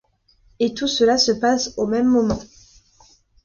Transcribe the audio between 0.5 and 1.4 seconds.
Et tout cela se